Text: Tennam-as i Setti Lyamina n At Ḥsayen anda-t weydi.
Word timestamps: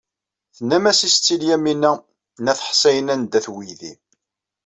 Tennam-as 0.55 0.99
i 1.07 1.09
Setti 1.09 1.35
Lyamina 1.41 1.91
n 2.43 2.45
At 2.51 2.59
Ḥsayen 2.69 3.11
anda-t 3.13 3.47
weydi. 3.53 3.93